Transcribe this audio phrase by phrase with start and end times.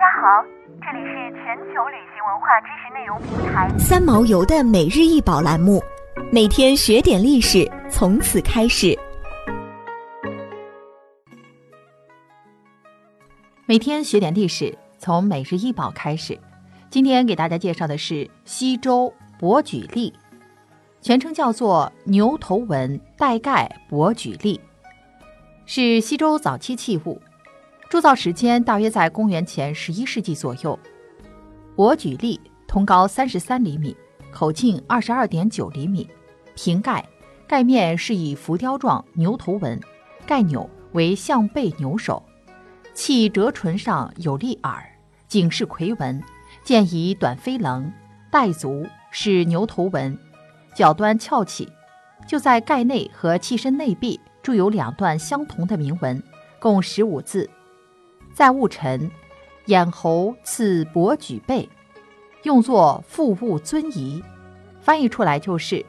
[0.00, 0.42] 家好，
[0.80, 5.78] 这里是全球旅行文化知识内容平台三毛游的每日一宝栏目，
[6.32, 8.98] 每天学点历史，从此开始。
[13.66, 16.38] 每天学点历史，从每日一宝开始。
[16.88, 20.14] 今天给大家介绍的是西周伯举历，
[21.02, 24.58] 全称叫做牛头纹带盖伯举历，
[25.66, 27.20] 是西周早期器物。
[27.90, 30.78] 铸造时间大约在公元前十一世纪左右。
[31.74, 33.96] 伯举例通高三十三厘米，
[34.30, 36.08] 口径二十二点九厘米，
[36.54, 37.04] 瓶盖，
[37.48, 39.78] 盖面是以浮雕状牛头纹，
[40.24, 42.22] 盖钮为象背牛首，
[42.94, 44.80] 器折唇上有立耳，
[45.26, 46.22] 颈是夔纹，
[46.62, 47.92] 见以短飞棱，
[48.30, 50.16] 带足是牛头纹，
[50.76, 51.68] 角端翘起，
[52.24, 56.22] 就在盖内和器身内壁铸有两段相同的铭文，
[56.60, 57.50] 共十五字。
[58.40, 59.10] 在戊辰，
[59.66, 61.68] 眼侯赐伯举背，
[62.44, 64.24] 用作复物尊仪。
[64.80, 65.84] 翻译出来就是：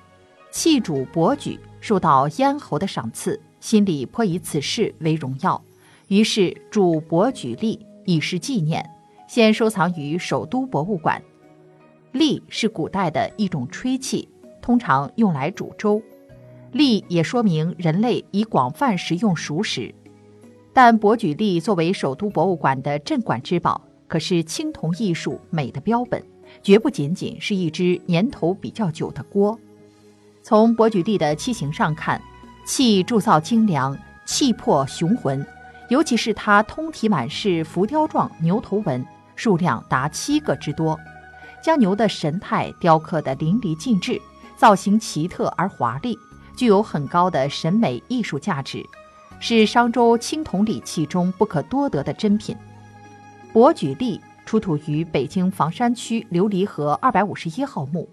[0.51, 5.63] 弃主伯举受到咽喉的赏赐，心里颇以此事为荣耀，
[6.09, 8.85] 于是铸伯举立以示纪念，
[9.29, 11.23] 先收藏于首都博物馆。
[12.11, 14.27] 立是古代的一种吹器，
[14.61, 16.01] 通常用来煮粥。
[16.73, 19.95] 立也说明人类已广泛食用熟食。
[20.73, 26.23] 但伯举例作为首都博物馆的镇馆之宝，可是青铜艺术美的标本，
[26.63, 29.59] 绝不仅仅是一只年头比较久的锅。
[30.41, 32.21] 从伯举例的器形上看，
[32.65, 35.45] 器铸造精良，气魄雄浑，
[35.89, 39.05] 尤其是它通体满是浮雕状牛头纹，
[39.35, 40.97] 数量达七个之多，
[41.61, 44.19] 将牛的神态雕刻得淋漓尽致，
[44.55, 46.17] 造型奇特而华丽，
[46.55, 48.85] 具有很高的审美艺术价值。
[49.43, 52.55] 是商周青铜礼器中不可多得的珍品。
[53.51, 58.07] 伯举例出土于北京房山区琉璃河二百五十一号墓。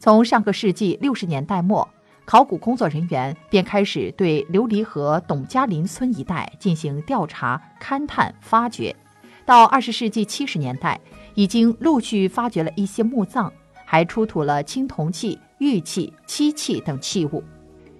[0.00, 1.88] 从上个世纪六十年代末，
[2.24, 8.94] 考古工作人员便开始对琉璃河董家林村一带进行调查、勘探、发掘。
[9.46, 11.00] 到二十世纪七十年代，
[11.34, 13.52] 已经陆续发掘了一些墓葬，
[13.84, 17.44] 还出土了青铜器、玉器、漆器等器物。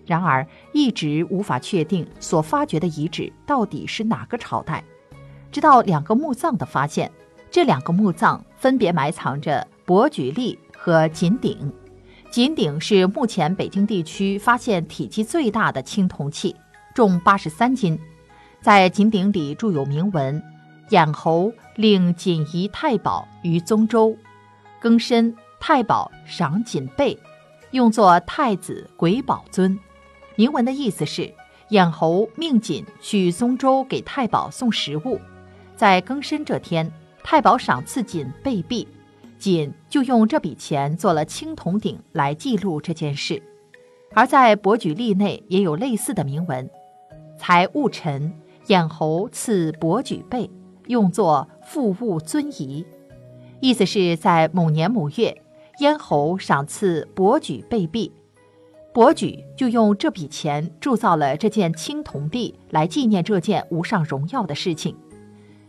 [0.05, 4.83] 然而，一直无法确定所发掘的遗址到底是哪个朝代。
[5.51, 7.11] 直到两个墓葬的发现，
[7.51, 11.73] 这两个墓葬分别埋藏着伯举例和锦鼎。
[12.31, 16.57] 锦鼎是目前北京地区发现体积最大的青铜器，
[16.95, 17.99] 重八十三斤。
[18.63, 20.43] 在锦鼎里铸有铭文
[20.89, 24.17] ：“衍侯令锦仪太保于宗周，
[24.81, 27.19] 更申太保赏锦被，
[27.73, 29.79] 用作太子鬼宝尊。”
[30.37, 31.33] 铭文的意思是，
[31.71, 35.21] 衍侯命锦去松州给太保送食物，
[35.77, 36.91] 在庚申这天，
[37.23, 38.87] 太保赏赐锦贝币，
[39.39, 43.43] 锦就用这笔钱做了青铜鼎来记录这件事。
[44.15, 46.69] 而在伯举例内也有类似的铭文：
[47.39, 48.33] 才戊辰，
[48.67, 50.51] 衍侯赐伯举贝，
[50.87, 52.85] 用作复物尊仪。
[53.61, 55.43] 意思是在某年某月，
[55.79, 58.13] 咽侯赏赐伯举贝币。
[58.93, 64.95] 伯举就用这笔钱铸造了这件青铜币，来纪念这件无上荣耀的事情。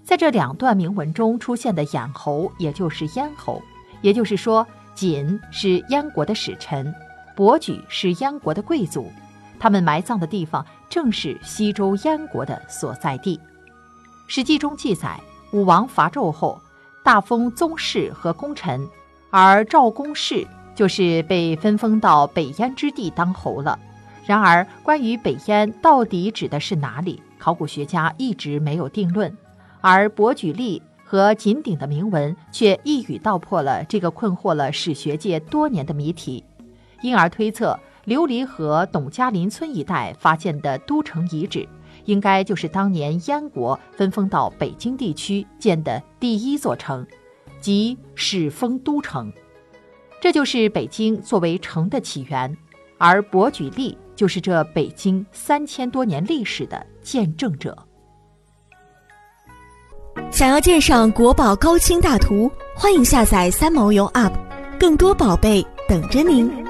[0.04, 3.62] 在这两段铭文中出现的衍侯，也就是燕侯，
[4.02, 6.94] 也就是说，锦是燕国的使臣，
[7.34, 9.10] 伯举是燕国的贵族，
[9.58, 13.38] 他们埋葬的地方正是西周燕国的所在地。
[14.28, 15.18] 《史记》中记载，
[15.54, 16.60] 武王伐纣后，
[17.02, 18.86] 大封宗室和功臣，
[19.30, 20.46] 而赵公氏。
[20.76, 23.78] 就是被分封到北燕之地当侯了。
[24.26, 29.36] 然而，关于北燕到底指的是哪里，考古学家一直没有定论。
[29.82, 36.44] 而伯举例和锦鼎的铭文却一语道破了这个困惑了史学界多年的谜题，
[37.02, 41.68] 因而推测琉璃河董家林村一带发现的都城遗址，
[42.06, 47.06] 应该就是当年燕国分封到北京地区建的第一座城，
[47.60, 49.32] 即始封都城。
[50.24, 52.58] 这就是北京作为城的起源，
[52.98, 57.78] 而博举例就是这北京三千多年历史的见证者。
[60.32, 64.32] 想要鉴赏国宝高清大图，欢迎下载三毛游 App，
[64.80, 66.63] 更多宝贝等着您。